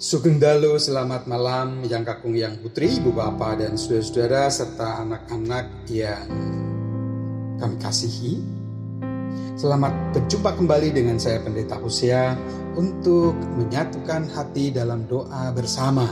Sugeng 0.00 0.40
Dalu, 0.40 0.80
selamat 0.80 1.28
malam 1.28 1.84
yang 1.84 2.00
kakung 2.08 2.32
yang 2.32 2.56
putri, 2.56 2.88
ibu 2.88 3.12
bapak 3.12 3.60
dan 3.60 3.76
saudara-saudara 3.76 4.48
serta 4.48 5.04
anak-anak 5.04 5.84
yang 5.92 6.24
kami 7.60 7.76
kasihi. 7.76 8.40
Selamat 9.60 9.92
berjumpa 10.16 10.56
kembali 10.56 10.96
dengan 10.96 11.20
saya 11.20 11.44
Pendeta 11.44 11.76
Hosea 11.76 12.32
untuk 12.80 13.36
menyatukan 13.60 14.24
hati 14.32 14.72
dalam 14.72 15.04
doa 15.04 15.52
bersama. 15.52 16.08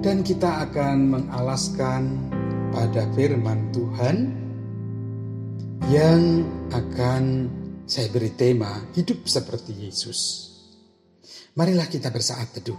Dan 0.00 0.24
kita 0.24 0.72
akan 0.72 1.20
mengalaskan 1.20 2.32
pada 2.72 3.04
firman 3.12 3.68
Tuhan 3.76 4.16
yang 5.92 6.48
akan 6.72 7.52
saya 7.84 8.08
beri 8.08 8.32
tema 8.32 8.88
hidup 8.96 9.28
seperti 9.28 9.84
Yesus. 9.84 10.47
Marilah 11.58 11.90
kita 11.90 12.14
bersaat 12.14 12.54
teduh. 12.54 12.78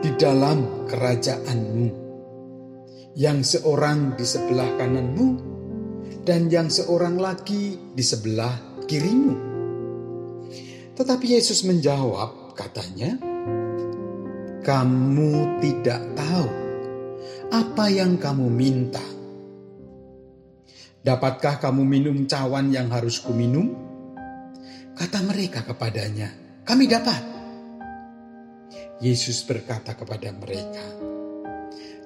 di 0.01 0.09
dalam 0.19 0.85
kerajaanmu. 0.85 1.87
Yang 3.13 3.57
seorang 3.57 4.17
di 4.17 4.25
sebelah 4.25 4.73
kananmu 4.73 5.27
dan 6.25 6.49
yang 6.49 6.73
seorang 6.73 7.21
lagi 7.21 7.77
di 7.93 8.01
sebelah 8.01 8.81
kirimu. 8.89 9.53
Tetapi 10.97 11.25
Yesus 11.37 11.61
menjawab 11.65 12.57
katanya, 12.57 13.17
kamu 14.65 15.61
tidak 15.61 16.01
tahu 16.17 16.47
apa 17.53 17.85
yang 17.93 18.17
kamu 18.17 18.49
minta. 18.49 19.22
Dapatkah 21.03 21.59
kamu 21.59 21.83
minum 21.83 22.15
cawan 22.31 22.71
yang 22.71 22.87
harus 22.87 23.19
kuminum? 23.19 23.75
Kata 24.95 25.19
mereka 25.19 25.59
kepadanya, 25.67 26.31
kami 26.63 26.87
dapat. 26.87 27.19
Yesus 29.03 29.43
berkata 29.43 29.99
kepada 29.99 30.31
mereka, 30.31 30.79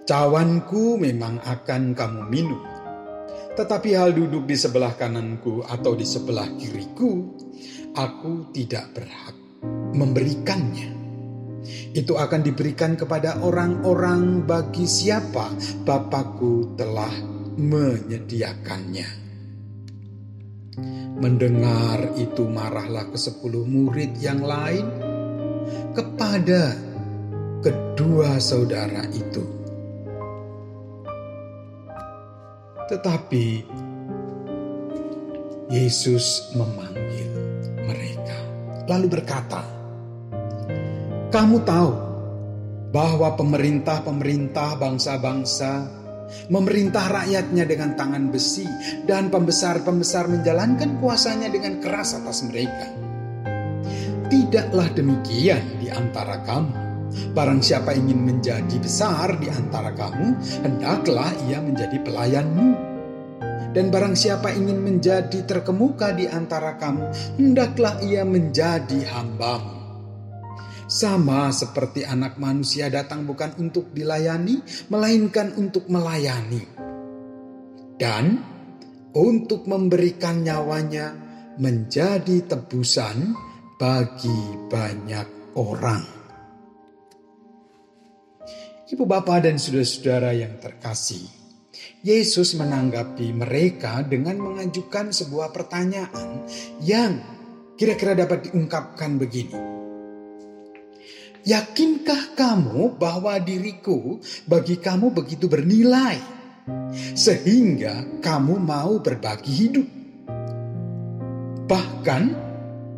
Cawanku 0.02 0.97
memang 0.97 1.38
akan 1.46 1.94
kamu 1.94 2.22
minum, 2.25 2.57
tetapi 3.53 3.94
hal 3.94 4.18
duduk 4.18 4.50
di 4.50 4.57
sebelah 4.57 4.97
kananku 4.97 5.62
atau 5.62 5.94
di 5.94 6.02
sebelah 6.02 6.50
kiriku, 6.57 7.38
aku 7.94 8.50
tidak 8.50 8.97
berhak 8.97 9.38
memberikannya. 9.94 10.97
Itu 11.94 12.18
akan 12.18 12.41
diberikan 12.41 12.97
kepada 12.97 13.46
orang-orang 13.46 14.41
bagi 14.41 14.90
siapa 14.90 15.53
Bapakku 15.86 16.74
telah 16.74 17.37
menyediakannya. 17.57 19.09
Mendengar 21.18 22.13
itu 22.13 22.45
marahlah 22.45 23.09
ke 23.09 23.18
sepuluh 23.18 23.66
murid 23.66 24.13
yang 24.22 24.45
lain 24.45 24.85
kepada 25.97 26.78
kedua 27.66 28.38
saudara 28.38 29.09
itu. 29.09 29.41
Tetapi 32.88 33.47
Yesus 35.74 36.53
memanggil 36.53 37.28
mereka, 37.84 38.38
lalu 38.85 39.18
berkata, 39.18 39.66
"Kamu 41.34 41.57
tahu 41.66 41.91
bahwa 42.94 43.34
pemerintah-pemerintah 43.35 44.79
bangsa-bangsa 44.79 45.97
memerintah 46.51 47.07
rakyatnya 47.09 47.63
dengan 47.67 47.95
tangan 47.95 48.29
besi, 48.31 48.67
dan 49.07 49.27
pembesar-pembesar 49.31 50.27
menjalankan 50.31 50.99
kuasanya 50.99 51.51
dengan 51.51 51.79
keras 51.79 52.15
atas 52.15 52.45
mereka. 52.47 52.88
Tidaklah 54.27 54.91
demikian 54.91 55.63
di 55.79 55.88
antara 55.88 56.43
kamu. 56.43 56.88
Barang 57.31 57.63
siapa 57.63 57.95
ingin 57.95 58.19
menjadi 58.19 58.75
besar 58.83 59.39
di 59.39 59.47
antara 59.47 59.95
kamu, 59.95 60.35
hendaklah 60.67 61.31
ia 61.47 61.63
menjadi 61.63 61.97
pelayanmu. 62.03 62.69
Dan 63.71 63.94
barang 63.94 64.17
siapa 64.17 64.51
ingin 64.51 64.81
menjadi 64.81 65.45
terkemuka 65.45 66.11
di 66.11 66.25
antara 66.25 66.75
kamu, 66.81 67.13
hendaklah 67.39 68.01
ia 68.03 68.25
menjadi 68.25 69.05
hambamu. 69.15 69.76
Sama 70.88 71.52
seperti 71.52 72.08
anak 72.08 72.40
manusia 72.40 72.88
datang 72.88 73.28
bukan 73.28 73.52
untuk 73.59 73.92
dilayani, 73.92 74.64
melainkan 74.88 75.52
untuk 75.59 75.92
melayani. 75.92 76.64
Dan 78.00 78.40
untuk 79.12 79.68
memberikan 79.68 80.48
nyawanya 80.48 81.12
menjadi 81.60 82.39
tebusan 82.48 83.36
bagi 83.75 84.39
banyak 84.72 85.60
orang. 85.60 86.07
Ibu 88.88 89.04
bapak 89.04 89.44
dan 89.44 89.60
saudara-saudara 89.60 90.31
yang 90.31 90.56
terkasih, 90.63 91.28
Yesus 92.00 92.56
menanggapi 92.56 93.36
mereka 93.36 94.07
dengan 94.07 94.40
mengajukan 94.40 95.12
sebuah 95.12 95.51
pertanyaan 95.51 96.48
yang 96.80 97.19
kira-kira 97.75 98.16
dapat 98.16 98.48
diungkapkan 98.48 99.19
begini. 99.19 99.76
Yakinkah 101.47 102.35
kamu 102.35 102.99
bahwa 102.99 103.39
diriku 103.39 104.19
bagi 104.44 104.75
kamu 104.83 105.15
begitu 105.15 105.47
bernilai, 105.47 106.19
sehingga 107.15 108.19
kamu 108.19 108.59
mau 108.59 108.99
berbagi 108.99 109.51
hidup? 109.55 109.88
Bahkan 111.71 112.23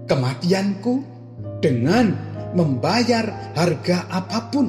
kematianku 0.09 0.93
dengan 1.61 2.09
membayar 2.57 3.53
harga 3.53 4.09
apa 4.09 4.39
pun. 4.49 4.67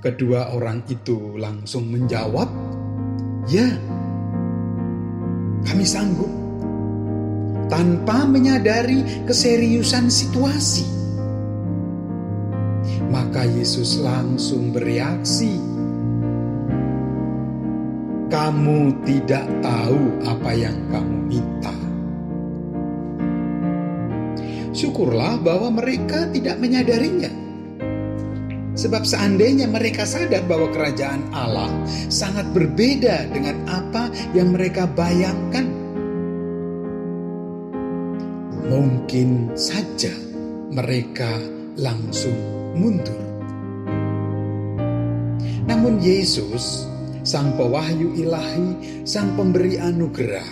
Kedua 0.00 0.56
orang 0.56 0.80
itu 0.88 1.36
langsung 1.36 1.92
menjawab, 1.92 2.48
Ya, 3.52 3.68
kami 5.68 5.84
sanggup 5.84 6.39
tanpa 7.70 8.26
menyadari 8.26 9.24
keseriusan 9.24 10.10
situasi. 10.10 10.84
Maka 13.08 13.46
Yesus 13.46 14.02
langsung 14.02 14.74
bereaksi. 14.74 15.54
Kamu 18.30 19.02
tidak 19.02 19.46
tahu 19.62 20.02
apa 20.22 20.50
yang 20.54 20.78
kamu 20.90 21.16
minta. 21.26 21.74
Syukurlah 24.70 25.42
bahwa 25.42 25.74
mereka 25.74 26.30
tidak 26.30 26.62
menyadarinya. 26.62 27.30
Sebab 28.78 29.02
seandainya 29.02 29.66
mereka 29.66 30.06
sadar 30.06 30.46
bahwa 30.46 30.70
kerajaan 30.70 31.26
Allah 31.34 31.68
sangat 32.06 32.54
berbeda 32.54 33.28
dengan 33.34 33.66
apa 33.66 34.08
yang 34.30 34.54
mereka 34.54 34.86
bayangkan, 34.86 35.79
mungkin 38.70 39.50
saja 39.58 40.14
mereka 40.70 41.26
langsung 41.74 42.38
mundur. 42.78 43.18
Namun 45.66 45.98
Yesus, 45.98 46.86
Sang 47.26 47.50
Pewahyu 47.58 48.14
Ilahi, 48.14 49.02
Sang 49.02 49.34
Pemberi 49.34 49.74
Anugerah, 49.74 50.46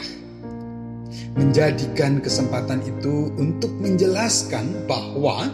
menjadikan 1.38 2.18
kesempatan 2.18 2.82
itu 2.82 3.30
untuk 3.38 3.70
menjelaskan 3.78 4.90
bahwa 4.90 5.46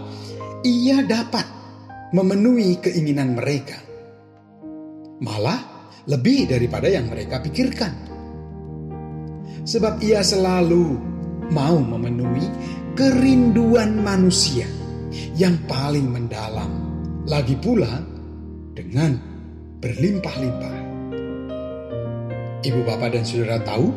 ia 0.64 1.04
dapat 1.04 1.44
memenuhi 2.16 2.80
keinginan 2.80 3.36
mereka. 3.36 3.76
Malah 5.20 5.92
lebih 6.08 6.48
daripada 6.48 6.88
yang 6.88 7.12
mereka 7.12 7.44
pikirkan. 7.44 7.92
Sebab 9.64 10.00
ia 10.04 10.20
selalu 10.20 11.13
mau 11.50 11.80
memenuhi 11.80 12.46
kerinduan 12.94 14.00
manusia 14.00 14.64
yang 15.34 15.58
paling 15.66 16.08
mendalam. 16.08 16.70
Lagi 17.24 17.56
pula 17.56 18.00
dengan 18.76 19.16
berlimpah-limpah. 19.80 20.76
Ibu 22.64 22.80
bapak 22.84 23.12
dan 23.12 23.24
saudara 23.28 23.60
tahu 23.60 23.92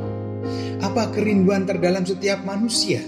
apa 0.83 1.11
kerinduan 1.15 1.63
terdalam 1.63 2.03
setiap 2.03 2.43
manusia? 2.43 2.99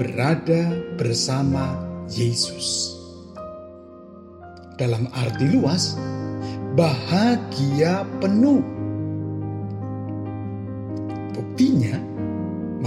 Berada 0.00 0.72
bersama 0.96 1.76
Yesus 2.08 3.00
dalam 4.80 5.12
arti 5.12 5.44
luas, 5.52 5.92
bahagia 6.72 8.08
penuh. 8.24 8.79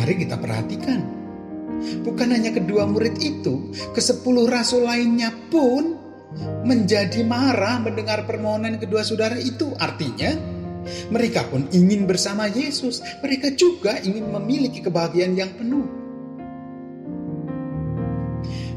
Mari 0.03 0.19
kita 0.19 0.35
perhatikan. 0.35 0.99
Bukan 2.03 2.35
hanya 2.35 2.51
kedua 2.51 2.83
murid 2.83 3.23
itu, 3.23 3.71
ke 3.95 4.03
sepuluh 4.03 4.51
rasul 4.51 4.83
lainnya 4.83 5.31
pun 5.47 5.95
menjadi 6.67 7.23
marah 7.23 7.79
mendengar 7.79 8.27
permohonan 8.27 8.83
kedua 8.83 9.07
saudara 9.07 9.39
itu. 9.39 9.71
Artinya, 9.79 10.35
mereka 11.07 11.47
pun 11.47 11.71
ingin 11.71 12.03
bersama 12.03 12.51
Yesus. 12.51 12.99
Mereka 13.23 13.55
juga 13.55 13.95
ingin 14.03 14.27
memiliki 14.27 14.83
kebahagiaan 14.83 15.39
yang 15.39 15.55
penuh. 15.55 15.87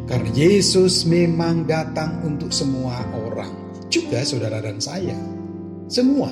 Karena 0.07 0.31
Yesus 0.31 1.03
memang 1.11 1.67
datang 1.67 2.23
untuk 2.23 2.55
semua 2.55 3.03
orang, 3.27 3.51
juga 3.91 4.23
saudara 4.23 4.63
dan 4.63 4.79
saya. 4.79 5.19
Semua. 5.91 6.31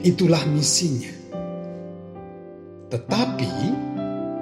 Itulah 0.00 0.48
misinya. 0.48 1.19
Tetapi 2.90 3.54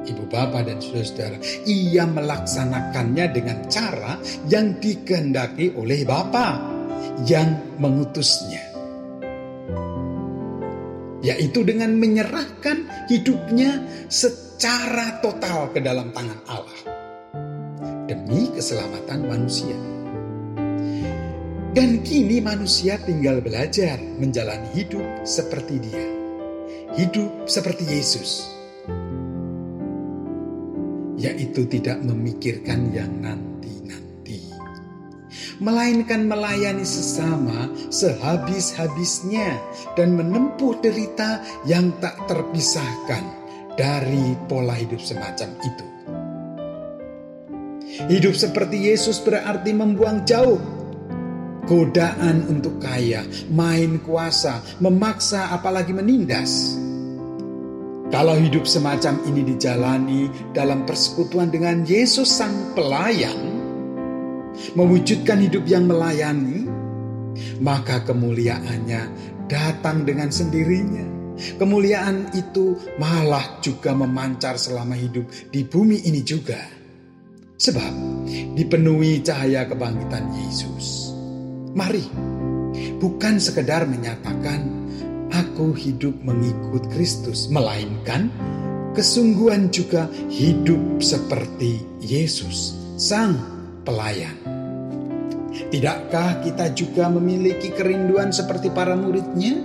ibu 0.09 0.25
bapak 0.25 0.65
dan 0.65 0.81
saudara-saudara, 0.81 1.37
ia 1.69 2.09
melaksanakannya 2.09 3.27
dengan 3.29 3.59
cara 3.69 4.17
yang 4.49 4.81
dikehendaki 4.81 5.77
oleh 5.77 6.03
Bapa 6.09 6.57
yang 7.29 7.77
mengutusnya. 7.77 8.65
Yaitu 11.21 11.61
dengan 11.67 11.93
menyerahkan 11.99 12.89
hidupnya 13.11 13.85
secara 14.09 15.21
total 15.21 15.69
ke 15.77 15.85
dalam 15.85 16.09
tangan 16.17 16.41
Allah 16.49 16.81
demi 18.09 18.49
keselamatan 18.57 19.29
manusia. 19.29 19.77
Dan 21.77 22.01
kini 22.01 22.41
manusia 22.41 22.97
tinggal 23.05 23.45
belajar 23.45 24.01
menjalani 24.17 24.73
hidup 24.73 25.05
seperti 25.29 25.79
dia. 25.85 26.18
Hidup 26.97 27.45
seperti 27.45 27.85
Yesus. 27.85 28.49
Yaitu 31.21 31.69
tidak 31.69 32.01
memikirkan 32.01 32.89
yang 32.97 33.13
nanti-nanti. 33.21 34.49
Melainkan 35.61 36.25
melayani 36.25 36.89
sesama 36.89 37.69
sehabis-habisnya 37.93 39.61
dan 40.01 40.17
menempuh 40.17 40.81
derita 40.81 41.45
yang 41.69 41.93
tak 42.01 42.17
terpisahkan 42.25 43.37
dari 43.77 44.33
pola 44.49 44.73
hidup 44.73 45.05
semacam 45.05 45.53
itu. 45.61 45.87
Hidup 48.09 48.33
seperti 48.33 48.89
Yesus 48.89 49.21
berarti 49.21 49.77
membuang 49.77 50.25
jauh 50.25 50.78
godaan 51.69 52.49
untuk 52.49 52.81
kaya, 52.81 53.23
main 53.53 54.01
kuasa, 54.01 54.65
memaksa 54.81 55.53
apalagi 55.53 55.93
menindas. 55.93 56.81
Kalau 58.09 58.41
hidup 58.41 58.65
semacam 58.65 59.21
ini 59.29 59.45
dijalani 59.45 60.33
dalam 60.57 60.89
persekutuan 60.89 61.53
dengan 61.53 61.85
Yesus 61.85 62.33
sang 62.33 62.73
pelayan, 62.73 63.37
mewujudkan 64.73 65.45
hidup 65.45 65.69
yang 65.69 65.85
melayani, 65.85 66.65
maka 67.61 68.01
kemuliaannya 68.09 69.03
datang 69.45 70.09
dengan 70.09 70.33
sendirinya. 70.33 71.05
Kemuliaan 71.61 72.35
itu 72.35 72.75
malah 72.99 73.63
juga 73.63 73.95
memancar 73.95 74.59
selama 74.59 74.99
hidup 74.99 75.29
di 75.53 75.63
bumi 75.63 76.03
ini 76.09 76.25
juga. 76.25 76.59
Sebab 77.61 77.93
dipenuhi 78.57 79.23
cahaya 79.23 79.69
kebangkitan 79.69 80.33
Yesus. 80.35 81.18
Mari, 81.77 82.05
bukan 83.01 83.37
sekedar 83.37 83.85
menyatakan 83.85 84.65
aku 85.33 85.77
hidup 85.77 86.17
mengikut 86.25 86.89
Kristus, 86.93 87.53
melainkan 87.53 88.33
kesungguhan 88.97 89.69
juga 89.69 90.09
hidup 90.33 91.03
seperti 91.03 91.85
Yesus, 92.01 92.75
Sang 92.97 93.37
Pelayan. 93.85 94.35
Tidakkah 95.69 96.41
kita 96.41 96.73
juga 96.73 97.13
memiliki 97.13 97.75
kerinduan 97.75 98.33
seperti 98.33 98.73
para 98.73 98.97
muridnya? 98.97 99.59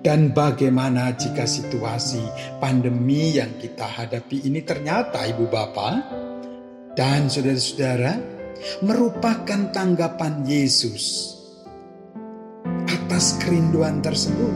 Dan 0.00 0.32
bagaimana 0.32 1.12
jika 1.12 1.44
situasi 1.44 2.24
pandemi 2.56 3.36
yang 3.36 3.52
kita 3.60 3.84
hadapi 3.84 4.48
ini 4.48 4.64
ternyata 4.64 5.28
ibu 5.28 5.44
bapak 5.44 6.00
dan 6.96 7.28
saudara-saudara, 7.28 8.39
merupakan 8.84 9.72
tanggapan 9.72 10.44
Yesus 10.44 11.36
atas 12.86 13.36
kerinduan 13.40 14.00
tersebut. 14.04 14.54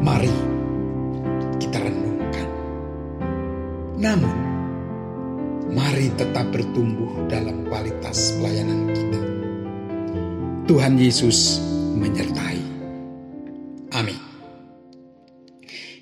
Mari 0.00 0.32
kita 1.60 1.76
renungkan. 1.76 2.48
Namun, 4.00 4.36
mari 5.76 6.08
tetap 6.16 6.48
bertumbuh 6.48 7.28
dalam 7.28 7.68
kualitas 7.68 8.32
pelayanan 8.40 8.88
kita. 8.96 9.20
Tuhan 10.70 10.96
Yesus 10.96 11.60
menyertai. 11.98 12.62
Amin. 13.92 14.18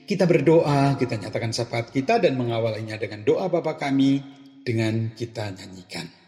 Kita 0.08 0.24
berdoa, 0.24 0.96
kita 0.96 1.20
nyatakan 1.20 1.52
syafaat 1.52 1.92
kita 1.92 2.16
dan 2.16 2.36
mengawalinya 2.36 2.96
dengan 2.96 3.24
doa 3.24 3.48
Bapa 3.52 3.76
kami 3.76 4.37
dengan 4.68 5.16
kita 5.16 5.48
nyanyikan. 5.56 6.27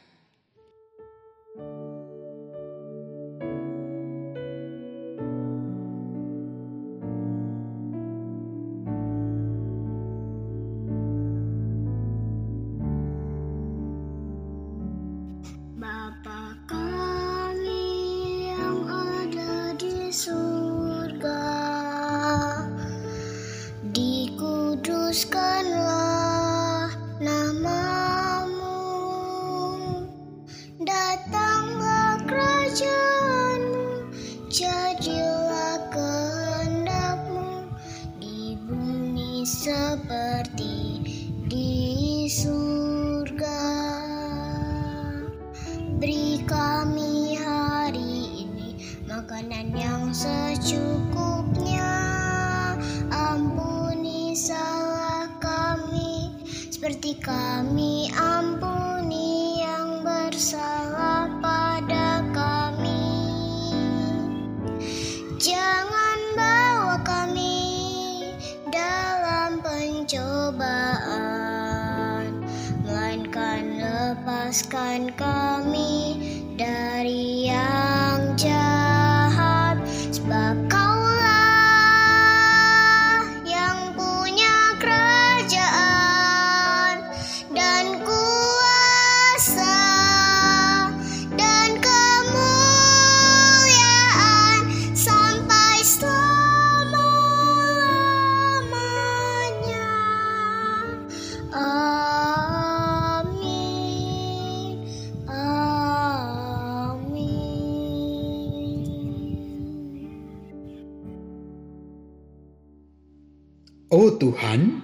Tuhan, 114.41 114.81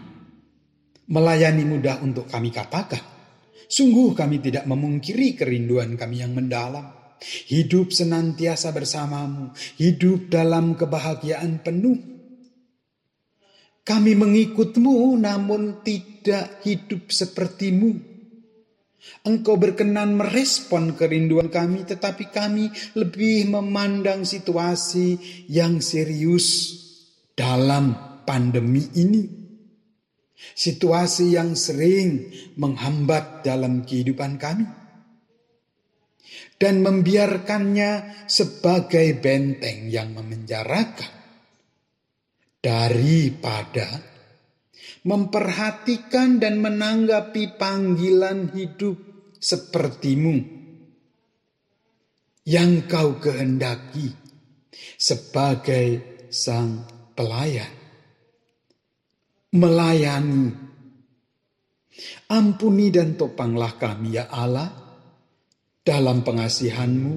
melayani 1.09 1.65
mudah 1.65 2.05
untuk 2.05 2.29
kami 2.29 2.53
katakan. 2.53 3.01
Sungguh 3.73 4.13
kami 4.13 4.45
tidak 4.45 4.69
memungkiri 4.69 5.33
kerinduan 5.33 5.97
kami 5.97 6.21
yang 6.21 6.37
mendalam. 6.37 6.93
Hidup 7.49 7.89
senantiasa 7.89 8.77
bersamamu, 8.77 9.57
hidup 9.81 10.29
dalam 10.29 10.77
kebahagiaan 10.77 11.65
penuh. 11.65 11.97
Kami 13.81 14.13
mengikutmu 14.13 15.25
namun 15.25 15.81
tidak 15.81 16.61
hidup 16.61 17.09
sepertimu. 17.09 17.97
Engkau 19.25 19.57
berkenan 19.57 20.21
merespon 20.21 20.93
kerinduan 20.93 21.49
kami, 21.49 21.89
tetapi 21.89 22.29
kami 22.29 22.69
lebih 22.93 23.49
memandang 23.49 24.29
situasi 24.29 25.17
yang 25.49 25.81
serius 25.81 26.77
dalam 27.33 28.21
pandemi 28.29 28.85
ini. 29.01 29.36
Situasi 30.37 31.33
yang 31.33 31.57
sering 31.57 32.33
menghambat 32.61 33.41
dalam 33.43 33.89
kehidupan 33.89 34.37
kami. 34.37 34.69
Dan 36.57 36.85
membiarkannya 36.85 38.25
sebagai 38.29 39.17
benteng 39.17 39.89
yang 39.89 40.13
memenjarakan. 40.13 41.13
Daripada 42.61 44.17
memperhatikan 45.07 46.43
dan 46.43 46.59
menanggapi 46.59 47.55
panggilan 47.55 48.51
hidup 48.51 48.99
sepertimu 49.39 50.43
yang 52.43 52.91
kau 52.91 53.19
kehendaki 53.23 54.11
sebagai 54.99 56.03
sang 56.31 56.83
pelayan. 57.15 57.86
Melayani. 59.57 60.47
Ampuni 62.29 62.93
dan 62.93 63.17
topanglah 63.17 63.81
kami 63.81 64.21
ya 64.21 64.29
Allah. 64.29 64.69
Dalam 65.81 66.21
pengasihanmu 66.21 67.15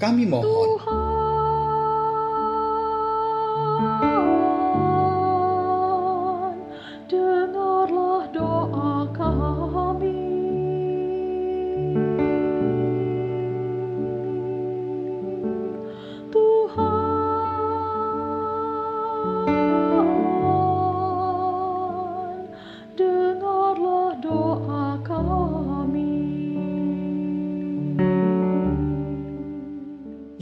kami 0.00 0.24
mohon. 0.24 0.78
Tuhan, 0.78 1.03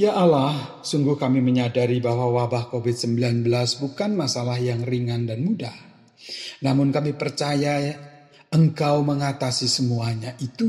Ya 0.02 0.18
Allah, 0.18 0.82
sungguh 0.82 1.14
kami 1.14 1.38
menyadari 1.38 2.02
bahwa 2.02 2.26
wabah 2.42 2.75
COVID-19 2.75 3.47
bukan 3.78 4.18
masalah 4.18 4.59
yang 4.59 4.82
ringan 4.82 5.30
dan 5.30 5.47
mudah. 5.47 5.71
Namun 6.66 6.90
kami 6.90 7.14
percaya 7.14 7.78
Engkau 8.50 9.06
mengatasi 9.06 9.71
semuanya 9.71 10.35
itu. 10.42 10.66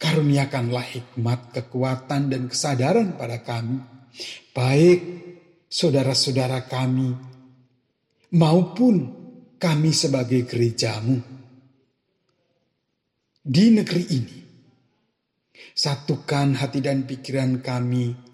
Karuniakanlah 0.00 0.80
hikmat, 0.88 1.52
kekuatan, 1.52 2.32
dan 2.32 2.48
kesadaran 2.48 3.20
pada 3.20 3.44
kami. 3.44 3.76
Baik 4.56 5.00
saudara-saudara 5.68 6.64
kami 6.64 7.12
maupun 8.32 9.04
kami 9.60 9.92
sebagai 9.92 10.48
gerejamu. 10.48 11.20
Di 13.44 13.68
negeri 13.68 14.04
ini, 14.16 14.47
Satukan 15.74 16.58
hati 16.58 16.82
dan 16.82 17.06
pikiran 17.06 17.62
kami 17.62 18.28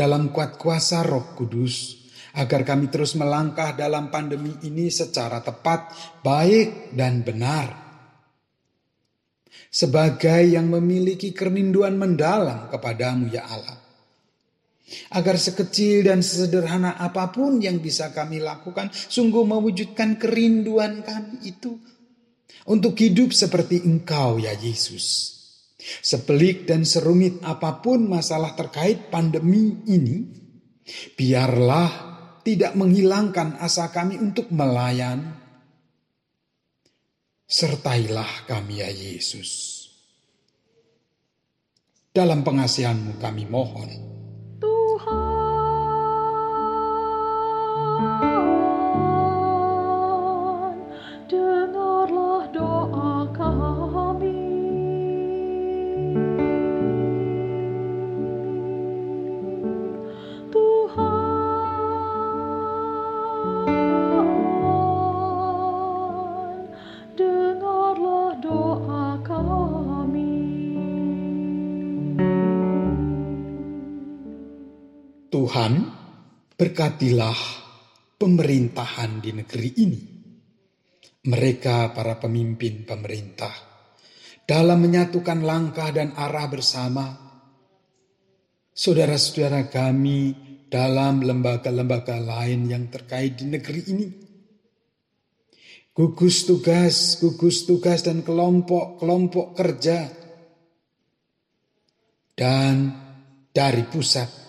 dalam 0.00 0.32
kuat 0.32 0.56
kuasa 0.56 1.04
Roh 1.04 1.36
Kudus, 1.36 2.00
agar 2.36 2.62
kami 2.62 2.88
terus 2.88 3.18
melangkah 3.18 3.74
dalam 3.74 4.08
pandemi 4.08 4.54
ini 4.64 4.88
secara 4.88 5.42
tepat, 5.42 5.92
baik, 6.22 6.94
dan 6.94 7.20
benar. 7.26 7.68
Sebagai 9.70 10.50
yang 10.50 10.66
memiliki 10.66 11.30
kerinduan 11.30 11.94
mendalam 11.94 12.70
kepadamu, 12.72 13.30
ya 13.30 13.46
Allah, 13.46 13.78
agar 15.14 15.38
sekecil 15.38 16.06
dan 16.10 16.24
sesederhana 16.24 16.98
apa 16.98 17.30
pun 17.30 17.62
yang 17.62 17.78
bisa 17.78 18.10
kami 18.10 18.42
lakukan, 18.42 18.90
sungguh 18.90 19.46
mewujudkan 19.46 20.18
kerinduan 20.18 21.06
kami 21.06 21.46
itu 21.46 21.78
untuk 22.66 22.98
hidup 22.98 23.30
seperti 23.30 23.86
Engkau, 23.86 24.42
ya 24.42 24.54
Yesus. 24.54 25.39
Sepelik 25.80 26.68
dan 26.68 26.84
serumit 26.84 27.40
apa 27.40 27.80
pun 27.80 28.04
masalah 28.04 28.52
terkait 28.52 29.08
pandemi 29.08 29.80
ini, 29.88 30.28
biarlah 31.16 31.90
tidak 32.44 32.76
menghilangkan 32.76 33.56
asa 33.60 33.88
kami 33.88 34.20
untuk 34.20 34.52
melayani. 34.52 35.40
Sertailah 37.50 38.46
kami 38.46 38.78
ya 38.78 38.90
Yesus. 38.92 39.82
Dalam 42.14 42.46
pengasihanmu 42.46 43.18
kami 43.18 43.46
mohon. 43.50 44.19
Tuhan, 75.50 75.82
berkatilah 76.54 77.34
pemerintahan 78.14 79.18
di 79.18 79.34
negeri 79.34 79.70
ini. 79.82 80.02
Mereka 81.26 81.90
para 81.90 82.22
pemimpin 82.22 82.86
pemerintah 82.86 83.50
dalam 84.46 84.78
menyatukan 84.78 85.42
langkah 85.42 85.90
dan 85.90 86.14
arah 86.14 86.46
bersama. 86.46 87.06
Saudara-saudara 88.70 89.66
kami 89.66 90.38
dalam 90.70 91.26
lembaga-lembaga 91.26 92.22
lain 92.22 92.70
yang 92.70 92.86
terkait 92.86 93.34
di 93.34 93.50
negeri 93.50 93.82
ini. 93.90 94.06
Gugus 95.90 96.46
tugas, 96.46 97.18
gugus 97.18 97.66
tugas 97.66 98.06
dan 98.06 98.22
kelompok-kelompok 98.22 99.58
kerja. 99.58 100.14
Dan 102.38 102.94
dari 103.50 103.82
pusat 103.90 104.39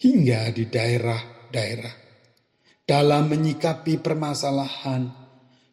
hingga 0.00 0.50
di 0.50 0.66
daerah-daerah 0.66 1.94
dalam 2.84 3.32
menyikapi 3.32 3.98
permasalahan 3.98 5.08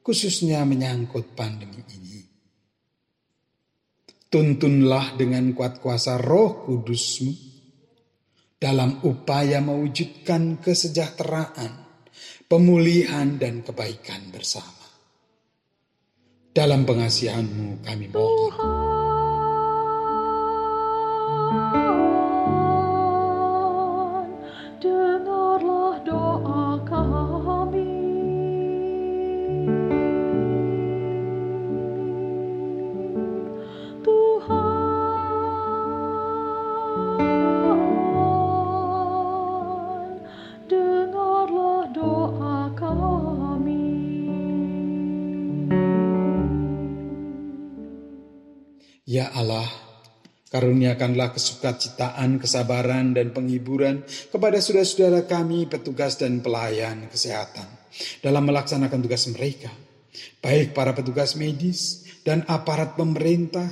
khususnya 0.01 0.63
menyangkut 0.63 1.35
pandemi 1.35 1.83
ini. 1.91 2.19
Tuntunlah 4.31 5.19
dengan 5.19 5.51
kuat 5.51 5.83
kuasa 5.83 6.15
roh 6.15 6.63
kudusmu 6.63 7.51
dalam 8.55 9.03
upaya 9.03 9.59
mewujudkan 9.59 10.63
kesejahteraan, 10.63 11.71
pemulihan 12.47 13.35
dan 13.35 13.59
kebaikan 13.59 14.31
bersama. 14.31 14.87
Dalam 16.51 16.87
pengasihanmu 16.87 17.83
kami 17.83 18.07
mohon. 18.11 18.80
Karuniakanlah 50.61 51.33
kesukacitaan, 51.33 52.37
kesabaran, 52.37 53.17
dan 53.17 53.33
penghiburan 53.33 54.05
kepada 54.29 54.61
saudara-saudara 54.61 55.25
kami, 55.25 55.65
petugas 55.65 56.21
dan 56.21 56.37
pelayan 56.45 57.09
kesehatan 57.09 57.65
dalam 58.21 58.45
melaksanakan 58.45 59.01
tugas 59.01 59.25
mereka, 59.33 59.73
baik 60.37 60.77
para 60.77 60.93
petugas 60.93 61.33
medis 61.33 62.05
dan 62.21 62.45
aparat 62.45 62.93
pemerintah 62.93 63.65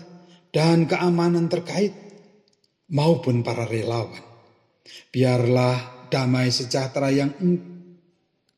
dan 0.49 0.89
keamanan 0.89 1.45
terkait, 1.45 1.93
maupun 2.89 3.45
para 3.45 3.69
relawan. 3.69 4.25
Biarlah 5.13 6.09
damai 6.09 6.49
sejahtera 6.49 7.13
yang 7.13 7.29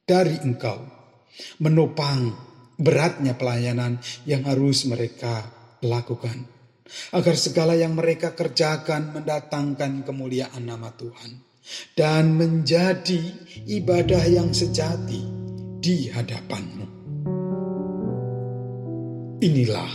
dari 0.08 0.40
Engkau 0.40 0.80
menopang 1.60 2.32
beratnya 2.80 3.36
pelayanan 3.36 4.00
yang 4.24 4.48
harus 4.48 4.88
mereka 4.88 5.52
lakukan 5.84 6.61
agar 7.15 7.36
segala 7.36 7.74
yang 7.74 7.98
mereka 7.98 8.33
kerjakan 8.38 9.15
mendatangkan 9.15 10.03
kemuliaan 10.05 10.63
nama 10.65 10.91
Tuhan 10.95 11.51
dan 11.93 12.36
menjadi 12.36 13.21
ibadah 13.69 14.24
yang 14.27 14.50
sejati 14.51 15.21
di 15.81 16.10
hadapanmu. 16.10 16.86
Inilah 19.41 19.91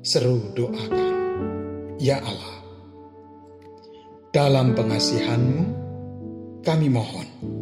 seru 0.00 0.56
doa 0.56 0.84
kami, 0.88 2.00
ya 2.00 2.16
Allah. 2.24 2.56
Dalam 4.32 4.72
pengasihanmu 4.72 5.64
kami 6.64 6.88
mohon. 6.88 7.59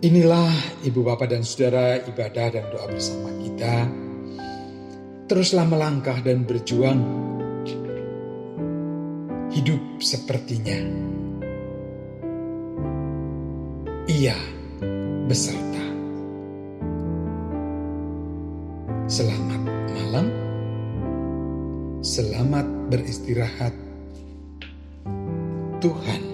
Inilah 0.00 0.80
ibu 0.80 1.04
bapak 1.04 1.28
dan 1.28 1.44
saudara 1.44 2.00
ibadah 2.00 2.48
dan 2.48 2.64
doa 2.72 2.88
bersama 2.88 3.28
kita. 3.36 3.84
Teruslah 5.28 5.68
melangkah 5.68 6.16
dan 6.24 6.48
berjuang. 6.48 7.04
Hidup 9.52 10.00
sepertinya. 10.00 10.80
Ia 14.08 14.40
beserta. 15.28 15.84
Selamat 19.04 19.60
malam. 20.00 20.26
Selamat 22.00 22.64
beristirahat. 22.88 23.76
Tuhan. 25.84 26.29